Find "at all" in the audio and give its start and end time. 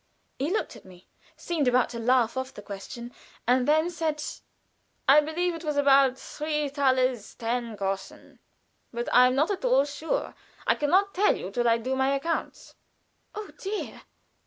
9.51-9.85